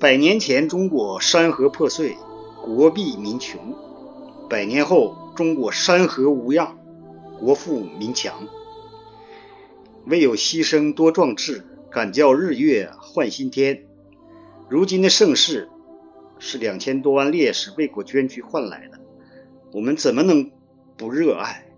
[0.00, 2.16] 百年前，中国山河破碎，
[2.64, 3.58] 国弊民穷；
[4.48, 6.78] 百年后，中国山河无恙，
[7.38, 8.48] 国富民强。
[10.06, 13.84] 唯有牺牲多壮志，敢叫日月换新天。
[14.70, 15.68] 如今的盛世，
[16.38, 18.98] 是两千多万烈士为国捐躯换来的，
[19.70, 20.50] 我们怎么能
[20.96, 21.69] 不热爱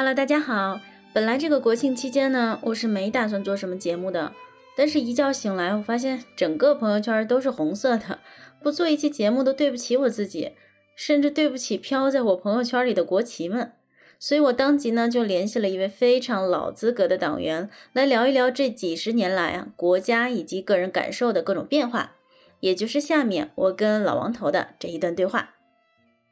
[0.00, 0.80] ？Hello，大家好。
[1.12, 4.32] 本来这个国庆期间呢，我是没打算做什么节目的。
[4.74, 8.18] 但是，一觉醒来，我发现整个朋友圈都是红色的。
[8.62, 10.52] 不做一期节目都对不起我自己，
[10.96, 13.72] 甚至对不起飘在我朋友圈里的国旗们。
[14.18, 22.12] 所以我当即呢，就联系了一位非常老资格的党员，来聊一聊这几十年来啊，国家以及个人感受的各种变化。
[22.60, 25.56] 也就是下面我跟老王头的这一段对话。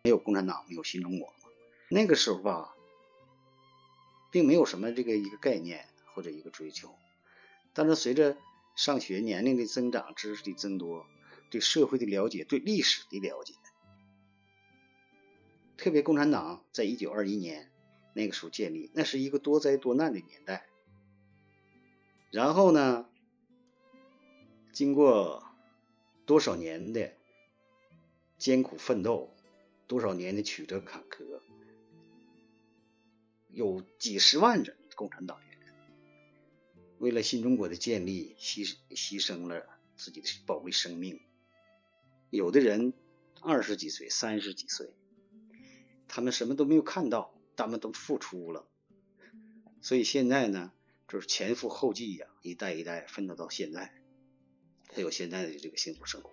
[0.04, 1.28] 没有共产党，没有新中国
[1.90, 2.76] 那个时候吧。
[4.30, 6.94] 并没有什么这个一个概念或者一个追求，
[7.72, 8.36] 但是随着
[8.76, 11.06] 上学年龄的增长，知识的增多，
[11.50, 13.54] 对社会的了解，对历史的了解，
[15.76, 17.70] 特别共产党在一九二一年
[18.12, 20.66] 那个时候建立，那是一个多灾多难的年代。
[22.30, 23.06] 然后呢，
[24.72, 25.44] 经过
[26.26, 27.14] 多少年的
[28.36, 29.34] 艰苦奋斗，
[29.86, 31.40] 多少年的曲折坎坷。
[33.58, 35.58] 有几十万人共产党员，
[36.98, 41.20] 为了新中国的建立，牺牺牲了自己的宝贵生命。
[42.30, 42.92] 有的人
[43.40, 44.94] 二十几岁、三十几岁，
[46.06, 48.64] 他们什么都没有看到，他们都付出了。
[49.82, 50.70] 所以现在呢，
[51.08, 53.92] 就是前赴后继呀，一代一代奋斗到现在，
[54.88, 56.30] 才有现在的这个幸福生活。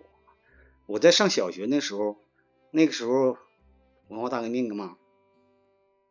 [0.86, 2.22] 我在上小学那时候，
[2.70, 3.36] 那个时候
[4.06, 4.96] 文化大革命嘛。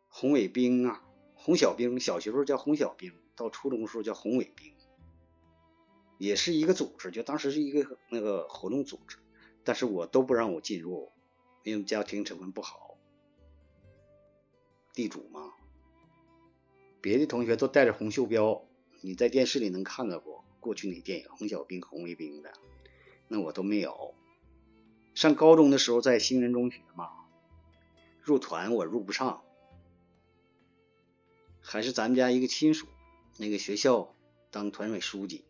[0.08, 1.04] 红卫兵啊，
[1.46, 4.74] 红小兵，小学时候叫红小兵，到初中时候叫红卫兵，
[6.18, 9.18] 也是一个组织，就当时是一个那个活动组织，
[9.62, 11.12] 但是我都不让我进入，
[11.62, 12.98] 因为家庭成分不好，
[14.92, 15.52] 地主嘛，
[17.00, 18.64] 别的同学都带着红袖标，
[19.00, 22.52] 你在电视里能看到过过去那电影红小兵、红卫兵的，
[23.28, 24.16] 那我都没有。
[25.14, 27.08] 上高中的时候在兴仁中学嘛，
[28.20, 29.44] 入团我入不上。
[31.68, 32.86] 还是咱们家一个亲属，
[33.38, 34.14] 那个学校
[34.52, 35.44] 当团委书记，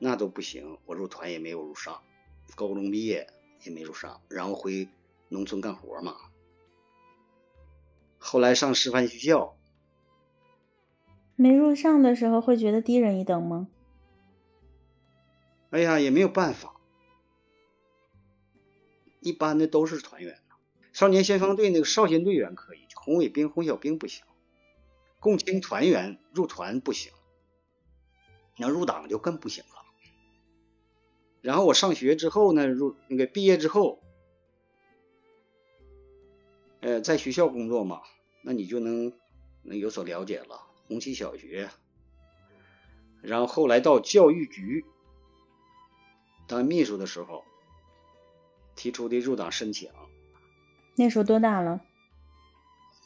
[0.00, 2.02] 那都不行，我入团也没有入上，
[2.56, 3.28] 高中毕业
[3.62, 4.88] 也没入上，然后回
[5.28, 6.16] 农村干活嘛。
[8.18, 9.56] 后来上师范学校，
[11.36, 13.68] 没入上的时候会觉得低人一等吗？
[15.70, 16.74] 哎呀，也没有办法，
[19.20, 20.36] 一般的都是团员
[20.92, 24.24] 少年先锋队那个少先队员可以，红卫兵、红小兵不行。
[25.20, 27.12] 共青团员入团不行，
[28.56, 29.70] 要入党就更不行了。
[31.40, 34.00] 然后我上学之后呢，入那个毕业之后，
[36.80, 38.02] 呃，在学校工作嘛，
[38.42, 39.12] 那你就能
[39.62, 40.66] 能有所了解了。
[40.86, 41.68] 红旗小学，
[43.20, 44.84] 然后后来到教育局
[46.46, 47.44] 当秘书的时候，
[48.74, 49.90] 提出的入党申请。
[50.96, 51.82] 那时候多大了？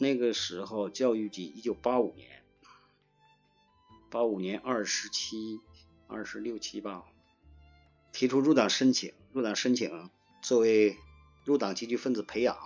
[0.02, 2.42] 那个时候，教育局一九八五年，
[4.10, 5.60] 八五年二十七、
[6.08, 7.04] 二十六七吧，
[8.12, 9.14] 提出入党申请。
[9.32, 10.10] 入党申请
[10.42, 10.96] 作为
[11.44, 12.58] 入党积极分子培养，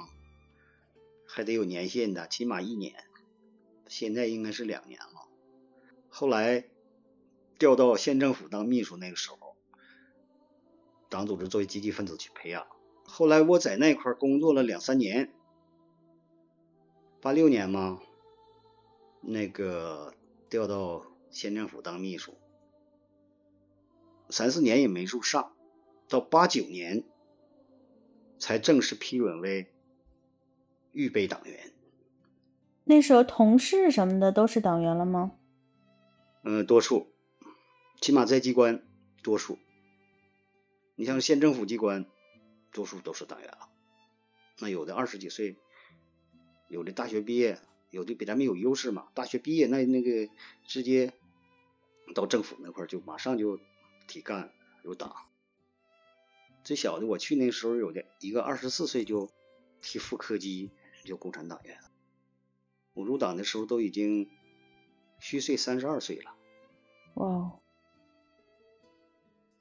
[1.27, 3.05] 还得有年限的，起码一年。
[3.87, 5.29] 现在应该是两年了。
[6.09, 6.65] 后来
[7.59, 9.57] 调到县政府当秘书，那个时候，
[11.11, 12.67] 党组织作为积极分子去培养。
[13.05, 15.35] 后来我在那块工作了两三年。
[17.27, 18.01] 八六年嘛，
[19.21, 20.15] 那个
[20.49, 22.39] 调到县政府当秘书，
[24.31, 25.57] 三四年也没入上，
[26.09, 27.03] 到八九年
[28.39, 29.75] 才正式批准为
[30.93, 31.73] 预备党员。
[32.85, 35.33] 那时候同事什么的都是党员了吗？
[36.45, 37.09] 嗯，多数，
[38.01, 38.87] 起码在机关
[39.25, 39.59] 多数。
[40.95, 42.07] 你像县政府机关，
[42.71, 43.69] 多数都是党员了。
[44.61, 45.57] 那有的二十几岁。
[46.69, 47.59] 有的大学毕业，
[47.91, 49.09] 有的比咱们有优势嘛。
[49.15, 50.29] 大学毕业那那个
[50.65, 51.13] 直接
[52.15, 53.59] 到政府那块就马上就
[54.07, 54.53] 提干
[54.83, 55.15] 入党。
[56.65, 59.31] 最小的我去那时候有的一个二十四岁就
[59.81, 60.71] 提副科级
[61.05, 61.79] 就共产党员。
[62.95, 64.29] 我入党的时候都已经
[65.21, 66.35] 虚岁三十二岁了。
[67.15, 67.61] 哇！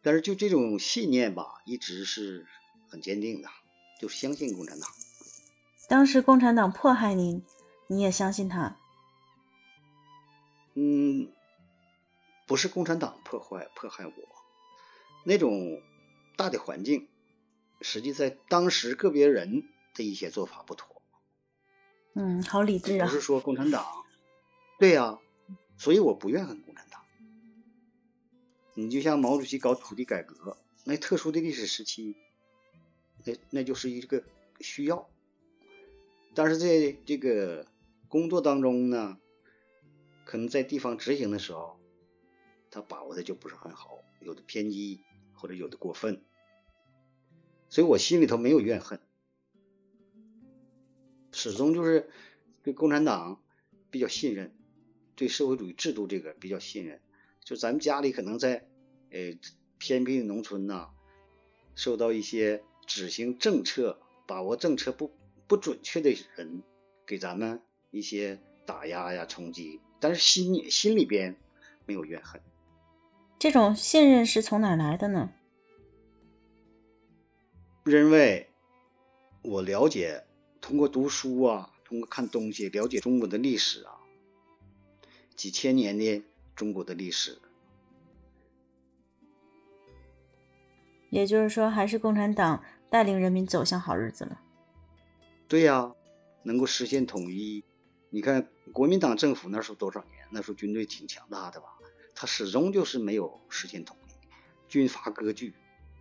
[0.02, 2.46] 但是就这种信念吧，一直是
[2.90, 3.50] 很坚定的，
[4.00, 4.90] 就相信共产党。
[5.88, 7.44] 当时共产党迫害您，
[7.88, 8.78] 你也相信他？
[10.74, 11.32] 嗯，
[12.48, 14.14] 不是共产党破坏迫害我，
[15.24, 15.82] 那种
[16.36, 17.08] 大的环境，
[17.82, 21.02] 实际在当时个别人的一些做法不妥。
[22.14, 23.06] 嗯，好理智啊！
[23.06, 23.86] 不是说共产党，
[24.80, 25.20] 对呀，
[25.78, 27.02] 所以我不怨恨共产党。
[28.74, 32.16] 你就像毛主席搞土地改革，那特殊的历史时期，
[33.24, 34.24] 那那就是一个
[34.60, 35.08] 需要。
[36.36, 37.66] 但是在这个
[38.10, 39.18] 工作当中呢，
[40.26, 41.80] 可能在地方执行的时候，
[42.70, 45.00] 他把握的就不是很好，有的偏激
[45.34, 46.22] 或者有的过分，
[47.70, 49.00] 所以我心里头没有怨恨，
[51.32, 52.10] 始终就是
[52.64, 53.42] 对共产党
[53.90, 54.54] 比较信任，
[55.16, 57.02] 对社会主义制度这个比较信任。
[57.46, 58.68] 就咱们家里可能在
[59.10, 59.38] 呃
[59.78, 60.90] 偏僻的农村呐，
[61.76, 65.12] 受到一些执行政策、把握政策不
[65.48, 66.64] 不准确的人
[67.06, 67.62] 给咱们
[67.92, 71.36] 一些打压呀、冲击，但是心里心里边
[71.86, 72.42] 没有怨恨。
[73.38, 75.32] 这种信任是从哪来的呢？
[77.86, 78.50] 因为
[79.42, 80.26] 我了解，
[80.62, 83.98] 通过读书啊，通过看东西，了解中国的历史啊，
[85.36, 86.24] 几千年的。
[86.56, 87.38] 中国的历史，
[91.10, 94.40] 也就是说，还是共产党带领人民走向好日子了。
[95.48, 95.94] 对呀，
[96.44, 97.64] 能够实现统一。
[98.10, 100.28] 你看，国民党政府那时候多少年？
[100.32, 101.68] 那时候军队挺强大的吧？
[102.16, 104.12] 他始终就是没有实现统一，
[104.70, 105.54] 军阀割据，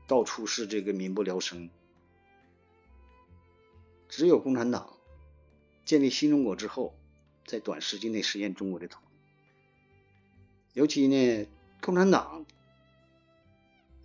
[0.07, 1.69] 到处是这个民不聊生。
[4.09, 4.97] 只有共产党
[5.85, 6.95] 建立新中国之后，
[7.45, 10.79] 在短时间内实现中国的统一。
[10.79, 11.47] 尤其呢，
[11.83, 12.47] 共产党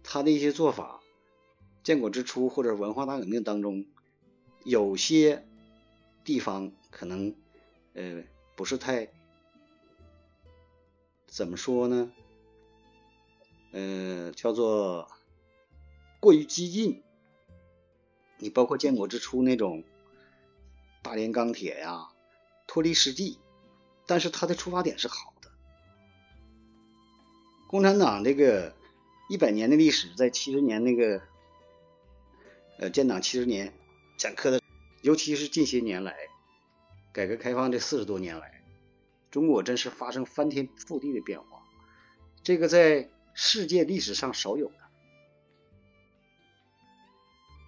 [0.04, 1.00] 他的一些做法，
[1.84, 3.86] 建国之初或者文化大革命当中，
[4.64, 5.46] 有些
[6.24, 7.36] 地方可能
[7.94, 8.24] 呃
[8.56, 9.10] 不是太
[11.28, 12.12] 怎么说呢？
[13.72, 15.10] 呃，叫做
[16.20, 17.04] 过于激进。
[18.42, 19.84] 你包括建国之初那种
[21.02, 22.10] 大连钢铁呀，
[22.68, 23.38] 脱离实际，
[24.06, 25.52] 但是他的出发点是好的。
[27.68, 28.74] 共产党这个
[29.30, 31.22] 一百年的历史，在七十年那个
[32.80, 33.74] 呃建党七十年
[34.20, 34.62] 讲课的，
[35.02, 36.14] 尤其是近些年来，
[37.14, 38.62] 改革开放这四十多年来，
[39.32, 41.64] 中国真是发生翻天覆地的变化，
[42.44, 44.74] 这个在世界历史上少有的。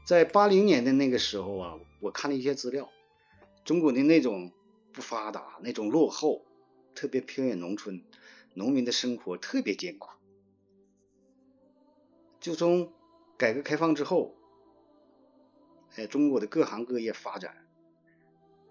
[0.05, 2.89] 在八零年的那个时候啊，我看了一些资料，
[3.63, 4.51] 中国的那种
[4.91, 6.45] 不发达、那种落后，
[6.93, 8.03] 特别偏远农村。
[8.53, 10.09] 农民的生活特别艰苦，
[12.41, 12.91] 就从
[13.37, 14.35] 改革开放之后，
[15.95, 17.65] 哎，中国的各行各业发展，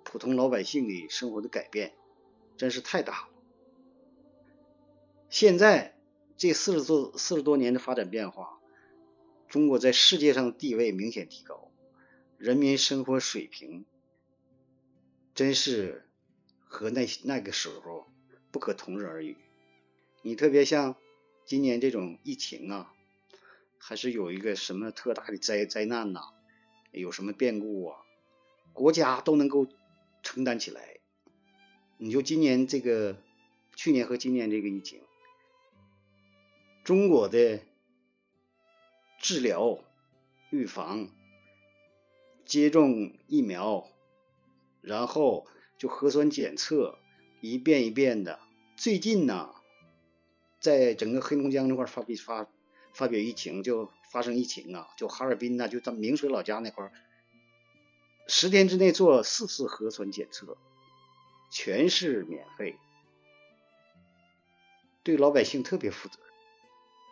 [0.04, 1.92] 普通老百姓的生活的改变，
[2.56, 3.28] 真是太大了。
[5.28, 5.96] 现在
[6.36, 8.58] 这四十多四十多年的发展变化，
[9.48, 11.70] 中国在世界上地位明显提高，
[12.38, 13.84] 人民生活水平
[15.34, 16.08] 真是
[16.64, 18.08] 和那那个时候
[18.50, 19.36] 不可同日而语。
[20.22, 20.96] 你特别像
[21.44, 22.92] 今年这种疫情啊，
[23.78, 26.20] 还是有一个什么特大的灾灾难呐？
[26.92, 27.98] 有什么变故啊？
[28.72, 29.66] 国家都能够
[30.22, 30.98] 承担起来。
[31.98, 33.16] 你就今年这个，
[33.76, 35.00] 去年和今年这个疫情，
[36.82, 37.60] 中国的
[39.18, 39.78] 治疗、
[40.50, 41.08] 预防、
[42.44, 43.86] 接种疫苗，
[44.80, 46.98] 然后就核酸检测，
[47.40, 48.40] 一遍一遍的。
[48.76, 49.54] 最近呢？
[50.58, 52.46] 在整个黑龙江那块发发
[52.92, 56.92] 发表疫情，就发生疫情啊，就哈尔滨呐，就咱明水老家那块儿，
[58.26, 60.58] 十天之内做四次核酸检测，
[61.50, 62.76] 全是免费，
[65.02, 66.18] 对老百姓特别负责。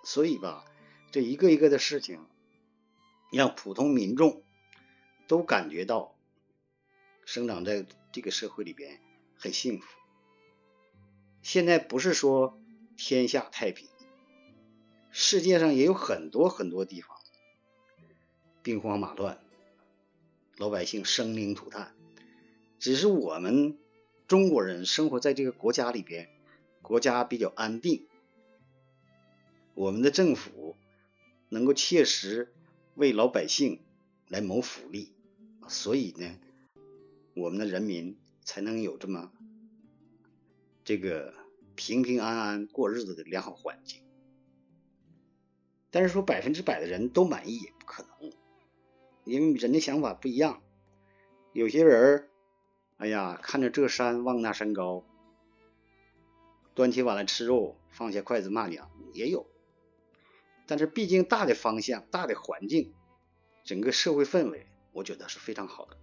[0.05, 0.65] 所以吧，
[1.11, 2.27] 这一个一个的事情，
[3.33, 4.43] 让普通民众
[5.27, 6.15] 都感觉到
[7.25, 9.01] 生长在这个社会里边
[9.37, 9.87] 很幸福。
[11.43, 12.59] 现在不是说。
[13.01, 13.89] 天下太平，
[15.21, 17.19] 世界上也有很多很多地方
[18.63, 19.41] 兵荒马乱，
[20.57, 21.93] 老百姓生灵涂炭。
[22.79, 23.77] 只是我们
[24.29, 26.31] 中国人生活在这个国家里边，
[26.83, 28.07] 国家比较安定，
[29.75, 30.77] 我们的政府
[31.49, 32.55] 能够切实
[32.95, 33.81] 为老百姓
[34.29, 35.13] 来谋福利，
[35.67, 36.39] 所以呢，
[37.35, 39.33] 我们的人民才能有这么
[40.85, 41.35] 这个。
[41.75, 44.01] 平平安安过日子的良好环境。
[45.91, 48.33] 但是说百分之百的人都满意也不可能，
[49.25, 50.63] 因为人的想法不一样。
[51.53, 52.29] 有些人
[52.99, 55.05] 哎呀，看着这山望那山高，
[56.75, 59.47] 端起碗来吃肉，放下筷子骂娘也有。
[60.67, 62.93] 但是毕竟大的方向、大的环境、
[63.65, 65.97] 整个社会氛围，我觉得是非常好的。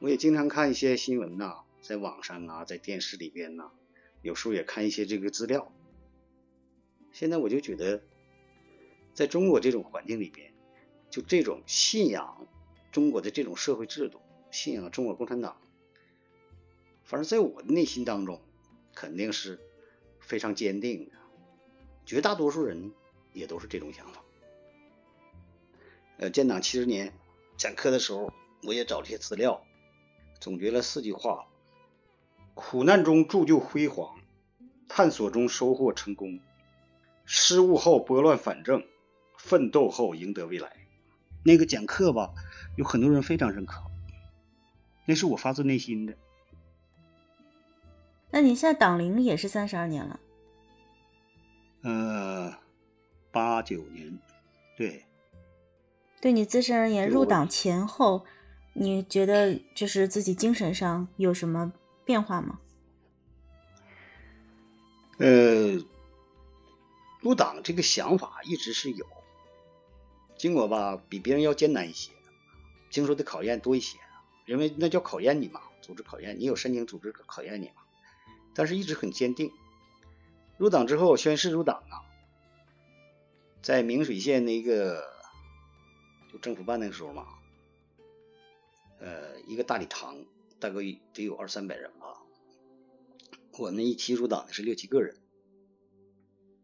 [0.00, 3.70] 我也经常看一些新闻呐，在网上啊，在电视里边呐，
[4.22, 5.72] 有时候也看一些这个资料。
[7.12, 8.02] 现在我就觉得，
[9.14, 10.52] 在中国这种环境里边，
[11.10, 12.46] 就这种信仰
[12.90, 15.56] 中国的这种社会制度，信仰中国共产党，
[17.04, 18.40] 反正在我的内心当中，
[18.94, 19.60] 肯定是
[20.20, 21.12] 非常坚定的。
[22.04, 22.92] 绝大多数人
[23.32, 24.22] 也都是这种想法。
[26.18, 27.12] 呃，建党七十年
[27.56, 29.64] 讲课的时候，我也找这些资料。
[30.40, 31.46] 总结了四句话：
[32.54, 34.18] 苦难中铸就辉煌，
[34.88, 36.40] 探索中收获成功，
[37.24, 38.84] 失误后拨乱反正，
[39.42, 40.70] 奋斗后赢得未来。
[41.44, 42.32] 那个讲课吧，
[42.76, 43.82] 有很多人非常认可，
[45.04, 46.14] 那是我发自内心的。
[48.30, 50.20] 那你现在党龄也是三十二年了？
[51.82, 52.54] 呃，
[53.32, 54.18] 八九年，
[54.76, 55.04] 对。
[56.20, 58.24] 对你自身而言，入党前后。
[58.74, 61.70] 你觉得就是自己精神上有什么
[62.06, 62.58] 变化吗？
[65.18, 65.76] 呃，
[67.20, 69.06] 入党这个想法一直是有，
[70.42, 72.10] 经过吧比别人要艰难一些，
[72.90, 73.96] 经受的考验多一些，
[74.44, 77.82] 因为那叫考验你嘛，组织考验，你有申请组织考验你嘛，
[78.52, 79.52] 但是一直很坚定。
[80.58, 82.02] 入党之后宣誓入党啊，
[83.62, 85.04] 在明水县那个
[86.32, 87.24] 就政府办那个时候嘛。
[88.98, 90.24] 呃，一个大礼堂
[90.58, 90.80] 大概
[91.12, 92.18] 得有二三百人吧。
[93.60, 95.16] 我们一起入党的是六七个人。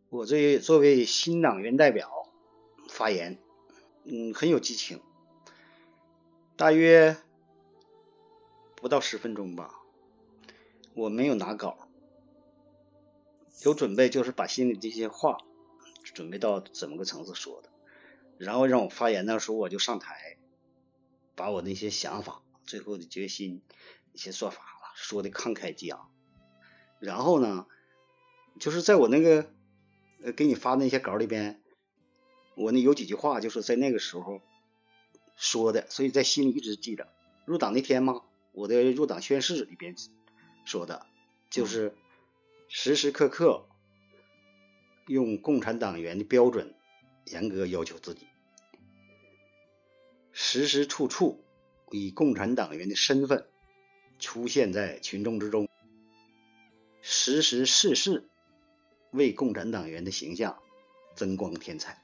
[0.08, 2.10] 我这作为新党员代表
[2.88, 3.38] 发言，
[4.10, 5.00] 嗯，很有激情。
[6.56, 7.16] 大约
[8.74, 9.82] 不到十分钟吧，
[10.94, 11.88] 我没有拿稿，
[13.62, 15.36] 有准备就是把心里这些话
[16.02, 17.68] 准备到怎么个层次说的，
[18.38, 20.36] 然后让我发言的时候我就上台。
[21.36, 23.62] 把我那些想法、最后的决心、
[24.12, 24.60] 一些做法
[24.96, 26.10] 说的慷慨激昂，
[26.98, 27.66] 然后呢，
[28.58, 29.48] 就是在我那个
[30.20, 31.62] 呃给你发那些稿里边，
[32.58, 34.40] 我呢有几句话就是在那个时候
[35.36, 37.06] 说的，所以在心里一直记着。
[37.44, 38.22] 入党那天嘛，
[38.52, 39.94] 我的入党宣誓里边
[40.64, 41.06] 说的，
[41.50, 41.94] 就是
[42.68, 43.64] 时时刻刻
[45.06, 46.74] 用共产党员的标准
[47.26, 48.26] 严格要求自己。
[50.32, 51.44] 时时处处
[51.92, 53.46] 以共产党员的身份
[54.18, 55.68] 出现在群众之中，
[57.02, 58.28] 时时事事
[59.12, 60.58] 为共产党员的形象
[61.14, 62.02] 增光添彩。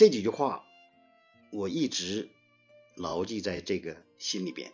[0.00, 0.64] 这几句话
[1.50, 2.30] 我一直
[2.96, 4.72] 牢记在这个心里边。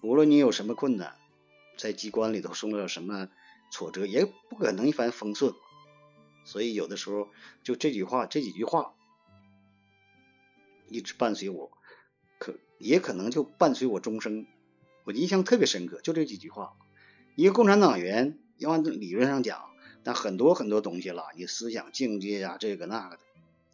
[0.00, 1.14] 无论你有什么困难，
[1.76, 3.28] 在机关里头受到什么
[3.70, 5.52] 挫折，也不可能一帆风顺。
[6.46, 7.28] 所以有的时候，
[7.62, 8.94] 就这句话，这几句话。
[10.88, 11.70] 一直伴随我，
[12.38, 14.46] 可也可能就伴随我终生。
[15.04, 16.72] 我印象特别深刻，就这几句话。
[17.34, 19.68] 一个共产党员要按理论上讲，
[20.02, 23.25] 那很多很多东西了，你思想境界呀，这个那个的。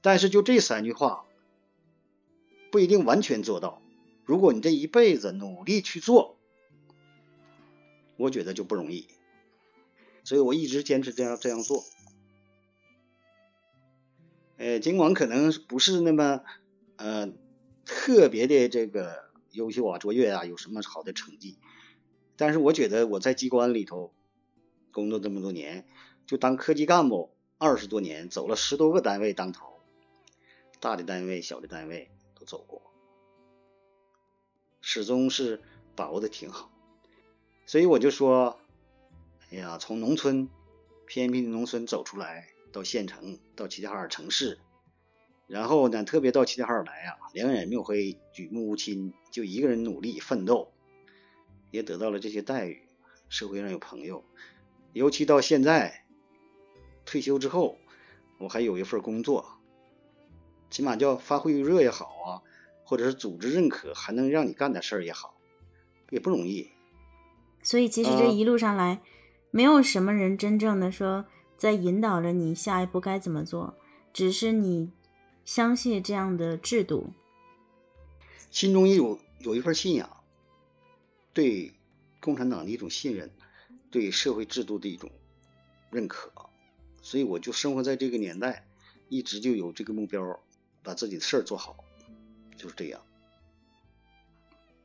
[0.02, 1.24] 但是就这三句话，
[2.70, 3.80] 不一定完全做到。
[4.26, 6.36] 如果你这一辈子努力去做，
[8.18, 9.08] 我觉得就不容易。
[10.24, 11.82] 所以我一直坚持这样这样做。
[14.58, 16.42] 呃，尽管可能不是那么。
[16.96, 17.32] 呃，
[17.84, 21.58] 特别的这个优秀啊，卓越啊，有什么好的成绩？
[22.36, 24.12] 但是我觉得我在机关里头
[24.92, 25.84] 工作这么多年，
[26.26, 29.71] 就当科级干部二十多年，走了十多个单位当头，
[30.82, 32.82] 大的单位、小的单位都走过，
[34.80, 35.62] 始终是
[35.94, 36.72] 把握的挺好。
[37.66, 38.58] 所以我就说，
[39.52, 40.48] 哎呀，从农村
[41.06, 44.58] 偏僻的农村走出来，到县城，到齐齐哈尔城市。
[45.46, 50.72] 然后呢，特别到齐齐哈尔来啊，两眼没有黑，举目无亲，就一个人努力奋斗，
[51.70, 52.82] 也得到了这些待遇，
[53.28, 54.24] 社会上有朋友。
[54.92, 56.04] 尤其到现在
[57.04, 57.78] 退休之后，
[58.38, 59.61] 我还有一份工作，
[60.72, 62.42] 起码叫发挥余热也好啊，
[62.82, 65.36] 或者是组织认可，还能让你干点事儿也好，
[66.10, 66.68] 也不容易。
[67.62, 69.00] 所以其实这一路上来，
[69.52, 71.26] 没有什么人真正的说
[71.56, 73.76] 在引导着你下一步该怎么做，
[74.12, 74.90] 只是你。
[75.44, 77.10] 相信这样的制度，
[78.52, 80.08] 心中也有有一份信仰，
[81.32, 81.72] 对
[82.20, 83.28] 共产党的一种信任，
[83.90, 85.10] 对社会制度的一种
[85.90, 86.30] 认可，
[87.02, 88.68] 所以我就生活在这个年代，
[89.08, 90.38] 一直就有这个目标，
[90.82, 91.76] 把自己的事儿做好，
[92.56, 93.00] 就是这样。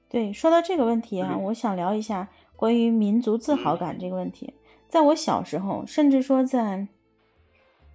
[0.09, 4.53] 对，说到这个问题啊，我想聊一下关于民族自豪感这个问题。
[4.87, 6.87] 在我小时候，甚至说在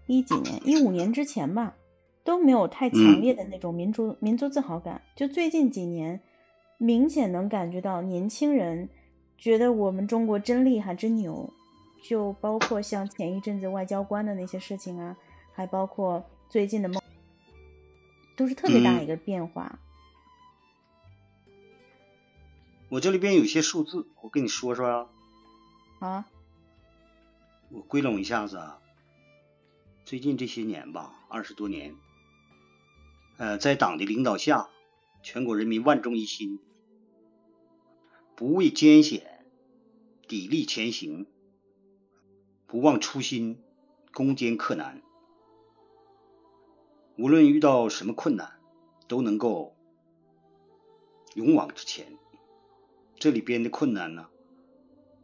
[0.07, 1.75] 一几年、一五年之前吧，
[2.23, 5.01] 都没有太强烈的那种民族民族自豪感。
[5.17, 6.21] 就最近几年，
[6.77, 8.91] 明显能感觉到年轻人
[9.39, 11.51] 觉得我们中国真厉害、真牛。
[12.05, 15.17] 就包括像前一阵子外交官的那些事情啊，
[15.53, 17.02] 还包括最近的梦，
[18.37, 19.79] 都是特别大一个变化。
[22.89, 25.09] 我这里边有些数字，我跟你说说啊。
[26.01, 26.29] 啊。
[27.71, 28.81] 我归拢一下子啊，
[30.05, 31.95] 最近这些年吧，二十多年，
[33.39, 34.69] 呃，在党的领导下，
[35.23, 36.61] 全国人民万众一心，
[38.37, 39.47] 不畏艰险，
[40.29, 41.27] 砥砺前行，
[42.67, 43.59] 不忘初心，
[44.13, 45.01] 攻坚克难，
[47.17, 48.53] 无论遇到什么困难，
[49.09, 49.77] 都能够
[51.35, 52.19] 勇往直前。
[53.17, 54.29] 这里边的困难呢，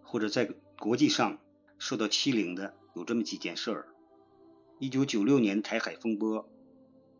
[0.02, 1.38] 或者在国际上。
[1.80, 3.86] 受到欺凌的有这么几件事儿：
[4.80, 6.48] 一九九六年台海风波，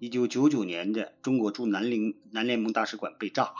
[0.01, 3.55] 一九九九年的中国驻南联南联盟大使馆被炸，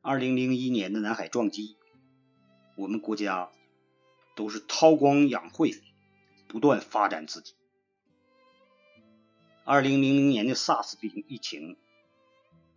[0.00, 1.76] 二零零一年的南海撞击，
[2.78, 3.50] 我们国家
[4.34, 5.82] 都是韬光养晦，
[6.48, 7.52] 不断发展自己。
[9.68, 11.76] 二零零零年的 SARS 病疫情，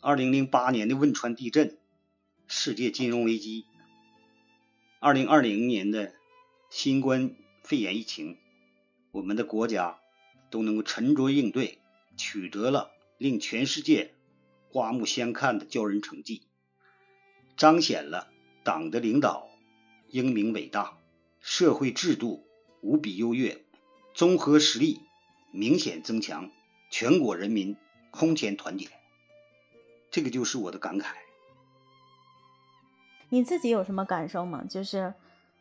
[0.01, 1.77] 二零零八年的汶川地震，
[2.47, 3.65] 世界金融危机，
[4.99, 6.13] 二零二零年的。
[6.71, 8.37] 新冠肺炎疫情，
[9.11, 9.99] 我们的国家
[10.51, 11.79] 都能够沉着应对，
[12.15, 14.13] 取得了令全世界
[14.71, 16.43] 刮目相看的骄人成绩，
[17.57, 18.29] 彰显了
[18.63, 19.49] 党的领导
[20.09, 20.99] 英明伟大，
[21.39, 22.45] 社会制度
[22.81, 23.63] 无比优越，
[24.13, 25.01] 综合实力
[25.51, 26.51] 明显增强，
[26.89, 27.75] 全国人民
[28.11, 28.87] 空前团结。
[30.11, 31.05] 这个就是我的感慨。
[33.29, 34.63] 你自己有什么感受吗？
[34.69, 35.13] 就是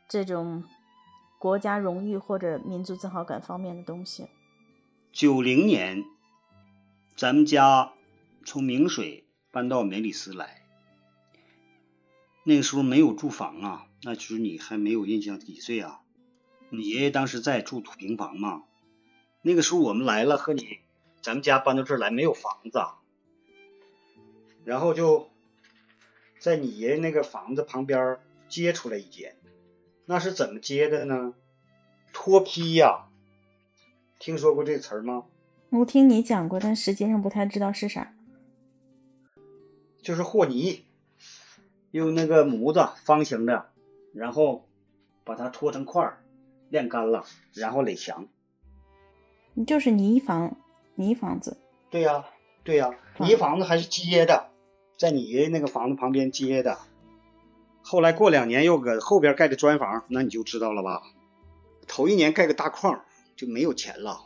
[0.08, 0.64] 这种。
[1.40, 4.26] 国家荣誉或者民族自豪感方面的东西。
[5.12, 6.04] 九零年，
[7.14, 7.92] 咱们家
[8.44, 10.64] 从明水搬到梅里斯来，
[12.42, 16.00] 那个时候没有住房啊，那就是你还没有印象几岁啊？
[16.70, 18.64] 你爷爷当时在住土平房嘛？
[19.42, 20.80] 那个时候我们来了，和你
[21.28, 22.80] 咱们家搬到这儿来没有房子，
[24.64, 25.28] 然后就
[26.38, 28.16] 在你爷爷那个房子旁边
[28.48, 29.36] 接出来一间。
[30.06, 31.34] 那是怎么接的呢？
[32.14, 33.08] 脱坯呀，
[34.18, 35.26] 听说过这词儿吗？
[35.68, 38.14] 我听你讲过，但实际上不太知道是啥。
[40.00, 40.86] 就是和泥，
[41.90, 43.68] 用那个模子方形的，
[44.14, 44.66] 然后
[45.24, 46.24] 把它搓成块儿，
[46.70, 48.26] 晾干了，然后垒墙。
[49.66, 50.56] 就是泥房，
[50.98, 51.56] 泥房子。
[51.90, 52.24] 对呀，
[52.64, 54.50] 对呀，泥房子还是接的，
[54.98, 56.76] 在你爷爷那个房子旁边接的。
[57.82, 61.02] 后来过两年又搁后边盖的砖房，那你就知道了吧？
[61.86, 63.04] 头一年盖个大框
[63.36, 64.24] 就没有钱了，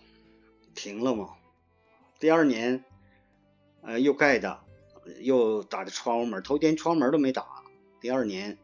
[0.74, 1.34] 停了嘛。
[2.18, 2.82] 第二年，
[3.82, 4.60] 呃，又盖的，
[5.20, 7.46] 又打的窗户门，头天窗户门都没打。
[8.00, 8.56] 第二年，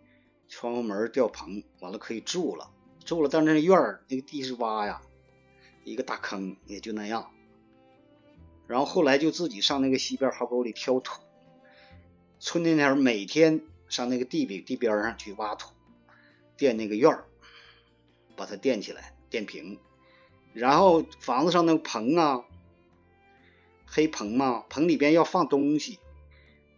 [0.48, 2.70] 窗户门吊棚，完了可以住了，
[3.04, 3.28] 住了。
[3.30, 5.02] 但那院儿那个地是挖呀，
[5.84, 7.30] 一个大坑，也就那样。
[8.68, 11.20] 然后后来就自己上那个西边壕沟里挑土，
[12.38, 13.60] 春天天每天。
[13.88, 15.72] 上那个地里地边上去挖土，
[16.58, 17.24] 垫那个院儿，
[18.36, 19.78] 把它垫起来，垫平。
[20.52, 22.44] 然后房子上那个棚啊，
[23.86, 25.98] 黑棚嘛，棚里边要放东西。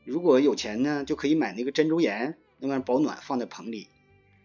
[0.04, 3.88] 如果有钱呢，就可以买那个珍珠岩，那玩意保暖，放在棚里。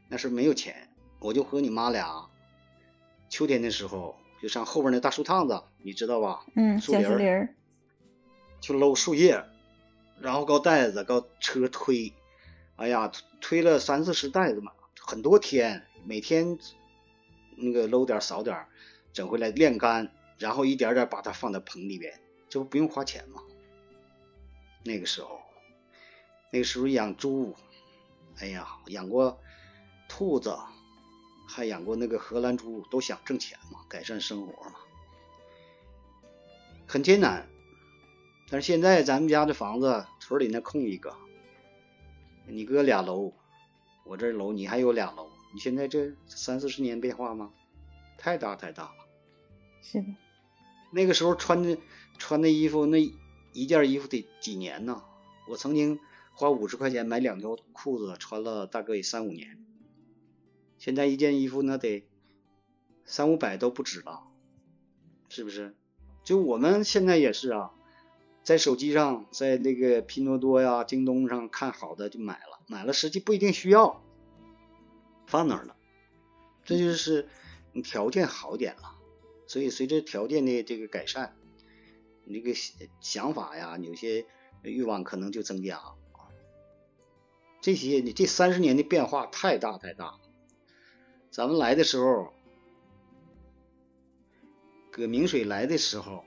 [0.10, 2.31] 那是没有钱，我就和你妈俩，
[3.29, 6.45] 秋天的时候就上后边那大树趟子，你知道吧？
[6.56, 7.56] 嗯，小树林儿，
[8.62, 9.43] 去搂树叶，
[10.19, 12.13] 然后搞袋子，搞车推。
[12.76, 16.60] 哎呀，推了三四十袋子嘛，很多天，每天
[17.56, 18.65] 那个搂点扫点，
[19.13, 22.13] 整回来晾干，然后一点点把它放在棚里边，
[22.50, 23.41] 这不不用花钱吗？
[24.84, 25.39] 那个时候，
[26.52, 27.56] 那个时候养猪，
[28.39, 29.39] 哎呀，养过
[30.10, 30.54] 兔子，
[31.45, 34.75] 还养过那个荷兰猪，都想挣钱嘛，改善生活嘛，
[36.88, 37.47] 很艰难。
[38.49, 41.15] 但是现在咱们家的房子，村里那空一个。
[42.47, 43.34] 你哥俩楼，
[44.03, 45.29] 我这楼，你还有俩楼。
[45.53, 47.51] 你现在这三四十年变化吗？
[48.17, 48.91] 太大太大了。
[49.81, 50.08] 是的。
[50.91, 51.77] 那个时候穿的
[52.19, 53.01] 穿的衣服，那
[53.53, 55.03] 一件衣服得几年呢？
[55.47, 55.99] 我曾经
[56.34, 59.58] 花五十块钱买两条裤子，穿了大概三五年。
[60.86, 62.08] 现在一件衣服那得
[63.06, 64.21] 三五百都不止了。
[65.30, 65.74] 是不是？
[66.24, 67.71] 就我们现在也是啊，
[68.43, 74.04] 在手机上，在那个拼多多呀、京东上看好的就买了，买了实际不一定需要，
[75.26, 75.76] 放那儿了。
[76.63, 77.30] 这就是
[77.74, 78.95] 你条件好点了，
[79.48, 81.36] 所以随着条件的这个改善，
[82.26, 82.54] 你这个
[83.00, 84.28] 想法呀，有些
[84.62, 85.82] 欲望可能就增加。
[87.60, 90.19] 这些你这三十年的变化太大太大了。
[91.36, 92.32] 咱们来的时候。
[94.89, 96.24] 搁明水来的时候，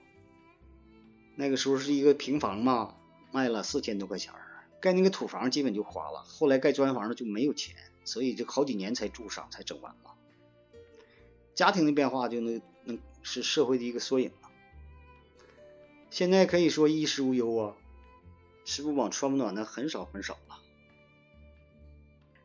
[1.34, 2.94] 那个时候是一个平房嘛，
[3.32, 4.34] 卖了四千多块钱
[4.78, 6.22] 盖那个土房基本就花了。
[6.24, 10.14] 后来盖砖房的就没有钱，所以就好几年才住上，才整完了。
[11.54, 14.50] 家庭的变化就能能是社会的一个缩影了。
[16.10, 17.74] 现在可以说衣食无忧啊，
[18.66, 20.58] 吃不饱穿不暖的很少很少了。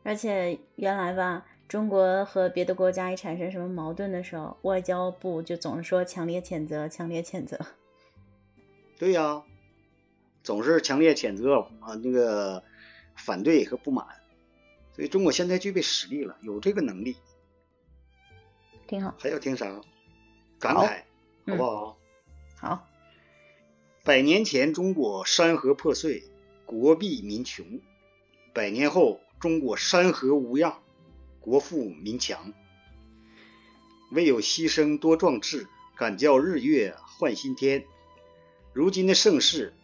[0.02, 1.44] 而且原来吧。
[1.66, 7.58] 中国和别的国家一产生什么矛盾的时候，外交部就总是说强烈谴责，强烈谴责。
[8.96, 9.42] 对呀，
[10.42, 12.62] 总是强烈谴责啊，那个
[13.16, 14.06] 反对和不满。
[14.92, 17.16] 所以中国现在具备实力了，有这个能力。
[18.86, 19.14] 挺好。
[19.18, 19.80] 还要听啥？
[20.60, 21.02] 感慨，
[21.46, 21.98] 好不好？
[22.56, 22.88] 好。
[24.04, 26.22] 百年前，中国山河破碎，
[26.66, 27.80] 国弊民穷；
[28.52, 30.83] 百年后，中国山河无恙。
[31.44, 32.54] 国富民强，
[34.12, 37.84] 唯有牺牲多壮志，敢叫日月换新天。
[38.72, 39.74] 如今的盛世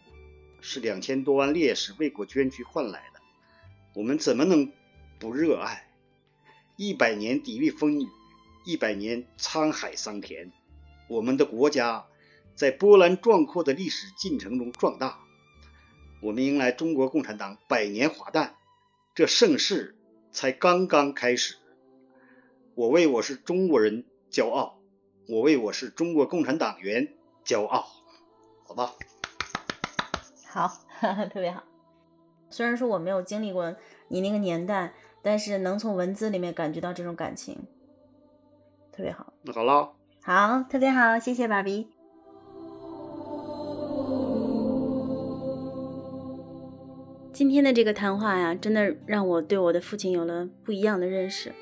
[0.59, 3.21] 是两千多万烈士为国捐躯换来的，
[3.93, 4.73] 我们怎么能
[5.19, 5.87] 不热爱？
[6.77, 8.07] 一百年砥砺风雨，
[8.65, 10.51] 一百年沧海桑田，
[11.07, 12.07] 我们的国家
[12.55, 15.19] 在波澜壮阔的历史进程中壮大。
[16.23, 18.55] 我们迎来中国共产党百年华诞，
[19.13, 19.95] 这盛世。
[20.31, 21.57] 才刚刚开始，
[22.75, 24.79] 我为我是中国人骄傲，
[25.27, 27.13] 我为我是中国共产党员
[27.45, 27.85] 骄傲，
[28.63, 28.93] 好吧？
[30.47, 30.71] 好，
[31.33, 31.63] 特别好。
[32.49, 33.75] 虽然说我没有经历过
[34.07, 37.67] 你那个年代，但是能从文字里面感觉到这种感情，
[38.91, 39.33] 特别好。
[39.43, 41.89] 那好了，好，特别好，谢谢爸比。
[47.33, 51.53] 今天的这个谈话呀，真的让我对我的父亲有了不一样的认识。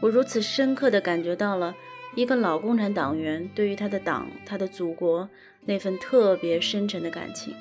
[0.00, 1.74] 我如此深刻地感觉到了
[2.14, 5.28] 一个老共产党员对于他的党、他的祖国
[5.64, 7.52] 那份特别深沉的感情。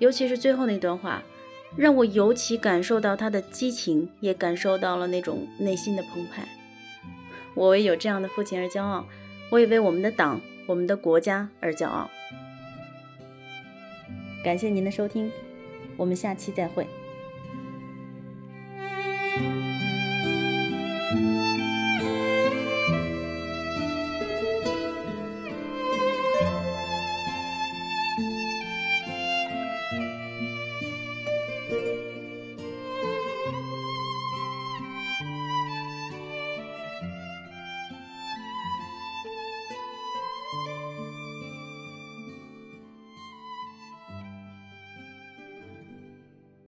[0.00, 1.22] 尤其是最后那段话，
[1.76, 6.46] 让我尤其感受到他的激情，也感受到了那种内心的澎湃。
[7.54, 9.06] 我为有这样的父亲而骄傲，
[9.50, 12.10] 我也为我们的党、我们的国家而骄傲。
[14.42, 15.30] 感谢您的收听。
[15.96, 16.86] 我们下期再会。